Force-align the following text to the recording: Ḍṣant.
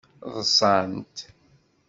Ḍṣant. 0.35 1.17